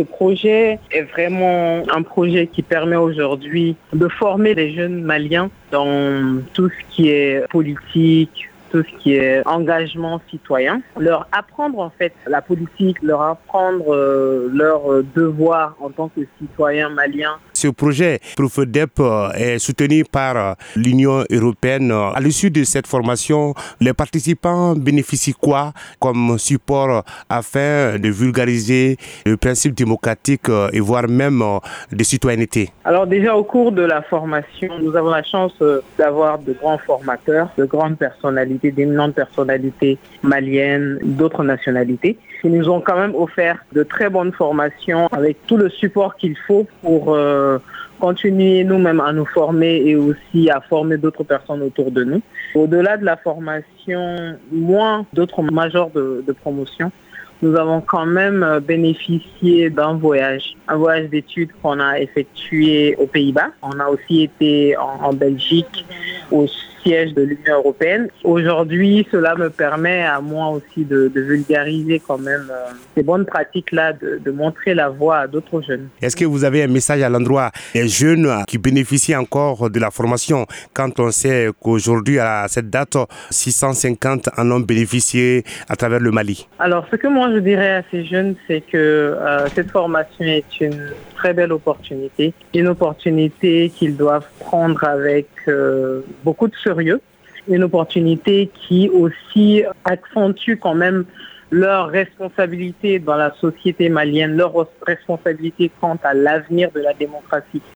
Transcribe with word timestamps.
ce 0.00 0.04
projet 0.04 0.78
est 0.90 1.02
vraiment 1.02 1.82
un 1.92 2.02
projet 2.02 2.46
qui 2.46 2.62
permet 2.62 2.96
aujourd'hui 2.96 3.76
de 3.92 4.08
former 4.08 4.54
les 4.54 4.72
jeunes 4.72 5.02
maliens 5.02 5.50
dans 5.70 6.40
tout 6.54 6.70
ce 6.70 6.94
qui 6.94 7.10
est 7.10 7.46
politique, 7.50 8.49
tout 8.70 8.82
ce 8.82 9.02
qui 9.02 9.14
est 9.14 9.46
engagement 9.46 10.20
citoyen, 10.30 10.80
leur 10.98 11.26
apprendre 11.32 11.78
en 11.80 11.90
fait 11.90 12.12
la 12.26 12.40
politique, 12.40 13.02
leur 13.02 13.22
apprendre 13.22 13.92
euh, 13.92 14.48
leurs 14.52 15.02
devoirs 15.14 15.76
en 15.80 15.90
tant 15.90 16.08
que 16.08 16.20
citoyen 16.38 16.88
malien. 16.88 17.32
Ce 17.52 17.68
projet 17.68 18.20
Profedep 18.36 19.00
euh, 19.00 19.30
est 19.32 19.58
soutenu 19.58 20.04
par 20.04 20.36
euh, 20.36 20.52
l'Union 20.76 21.24
européenne. 21.30 21.90
À 21.90 22.20
l'issue 22.20 22.50
de 22.50 22.64
cette 22.64 22.86
formation, 22.86 23.54
les 23.80 23.92
participants 23.92 24.74
bénéficient 24.74 25.34
quoi 25.34 25.72
comme 25.98 26.38
support 26.38 27.04
afin 27.28 27.98
de 27.98 28.08
vulgariser 28.08 28.96
le 29.26 29.36
principe 29.36 29.74
démocratique 29.74 30.48
et 30.72 30.80
voire 30.80 31.08
même 31.08 31.42
de 31.92 32.04
citoyenneté? 32.04 32.70
Alors 32.84 33.06
déjà 33.06 33.36
au 33.36 33.44
cours 33.44 33.72
de 33.72 33.82
la 33.82 34.02
formation, 34.02 34.68
nous 34.80 34.96
avons 34.96 35.10
la 35.10 35.22
chance 35.22 35.52
d'avoir 35.98 36.38
de 36.38 36.52
grands 36.52 36.78
formateurs, 36.78 37.48
de 37.58 37.64
grandes 37.64 37.98
personnalités 37.98 38.59
personnalités 39.14 39.98
maliennes, 40.22 40.98
d'autres 41.02 41.44
nationalités, 41.44 42.16
qui 42.40 42.48
nous 42.48 42.68
ont 42.68 42.80
quand 42.80 42.96
même 42.96 43.14
offert 43.14 43.64
de 43.72 43.82
très 43.82 44.08
bonnes 44.08 44.32
formations 44.32 45.06
avec 45.12 45.36
tout 45.46 45.56
le 45.56 45.68
support 45.68 46.16
qu'il 46.16 46.36
faut 46.46 46.66
pour 46.82 47.14
euh, 47.14 47.58
continuer 48.00 48.64
nous-mêmes 48.64 49.00
à 49.00 49.12
nous 49.12 49.26
former 49.26 49.76
et 49.84 49.96
aussi 49.96 50.50
à 50.50 50.60
former 50.60 50.96
d'autres 50.96 51.24
personnes 51.24 51.62
autour 51.62 51.90
de 51.90 52.04
nous. 52.04 52.22
Au-delà 52.54 52.96
de 52.96 53.04
la 53.04 53.16
formation, 53.16 54.36
moins 54.50 55.06
d'autres 55.12 55.42
majors 55.42 55.90
de, 55.90 56.34
promotion, 56.40 56.90
nous 57.42 57.54
avons 57.56 57.80
quand 57.80 58.06
même 58.06 58.60
bénéficié 58.66 59.70
d'un 59.70 59.94
voyage, 59.94 60.56
un 60.68 60.76
voyage 60.76 61.08
d'études 61.10 61.50
qu'on 61.62 61.80
a 61.80 61.98
effectué 61.98 62.96
aux 62.96 63.06
Pays-Bas. 63.06 63.48
On 63.62 63.78
a 63.78 63.88
aussi 63.88 64.24
été 64.24 64.76
en, 64.76 65.08
en 65.08 65.12
Belgique, 65.12 65.86
au 66.30 66.46
siège 66.82 67.14
de 67.14 67.22
l'Union 67.22 67.56
européenne. 67.56 68.08
Aujourd'hui, 68.24 69.06
cela 69.10 69.34
me 69.34 69.50
permet 69.50 70.02
à 70.02 70.20
moi 70.20 70.48
aussi 70.48 70.84
de, 70.84 71.10
vulgariser 71.14 72.00
quand 72.06 72.18
même 72.18 72.46
euh, 72.50 72.70
ces 72.96 73.02
bonnes 73.02 73.26
pratiques-là, 73.26 73.92
de, 73.92 74.30
montrer 74.30 74.74
la 74.74 74.88
voie 74.88 75.18
à 75.18 75.26
d'autres 75.26 75.60
jeunes. 75.60 75.88
Est-ce 76.00 76.16
que 76.16 76.24
vous 76.24 76.44
avez 76.44 76.62
un 76.62 76.68
message 76.68 77.02
à 77.02 77.08
l'endroit 77.08 77.50
des 77.74 77.88
jeunes 77.88 78.44
qui 78.46 78.58
bénéficient 78.58 79.16
encore 79.16 79.68
de 79.68 79.78
la 79.80 79.90
formation 79.90 80.46
quand 80.72 80.98
on 81.00 81.10
sait 81.10 81.48
qu'aujourd'hui, 81.60 82.18
à 82.18 82.46
cette 82.48 82.70
date, 82.70 82.96
650 83.30 84.30
en 84.36 84.50
ont 84.50 84.60
bénéficié 84.60 85.44
à 85.68 85.76
travers 85.76 86.00
le 86.00 86.10
Mali? 86.10 86.46
Alors, 86.58 86.86
ce 86.90 86.96
que 86.96 87.08
moi 87.08 87.30
je 87.32 87.38
dirais 87.38 87.76
à 87.76 87.82
ces 87.90 88.04
jeunes, 88.04 88.34
c'est 88.46 88.60
que 88.60 88.76
euh, 88.76 89.46
cette 89.54 89.70
formation 89.70 90.24
est 90.24 90.60
une 90.60 90.92
très 91.20 91.34
belle 91.34 91.52
opportunité, 91.52 92.32
une 92.54 92.68
opportunité 92.68 93.68
qu'ils 93.68 93.94
doivent 93.94 94.30
prendre 94.38 94.82
avec 94.84 95.28
euh, 95.48 96.00
beaucoup 96.24 96.48
de 96.48 96.56
sérieux, 96.64 97.00
une 97.46 97.62
opportunité 97.64 98.50
qui 98.54 98.88
aussi 98.88 99.62
accentue 99.84 100.56
quand 100.58 100.74
même 100.74 101.04
leur 101.50 101.88
responsabilité 101.88 102.98
dans 103.00 103.16
la 103.16 103.34
société 103.34 103.90
malienne, 103.90 104.34
leur 104.34 104.54
responsabilité 104.86 105.70
quant 105.80 105.98
à 106.02 106.14
l'avenir 106.14 106.70
de 106.74 106.80
la 106.80 106.94
démocratie 106.94 107.60